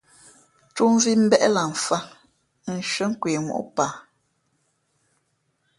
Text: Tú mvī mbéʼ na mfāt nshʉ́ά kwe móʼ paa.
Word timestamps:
Tú 0.75 0.83
mvī 0.93 1.13
mbéʼ 1.23 1.43
na 1.55 1.61
mfāt 1.71 2.03
nshʉ́ά 2.75 3.07
kwe 3.19 3.31
móʼ 3.47 3.61
paa. 3.75 3.93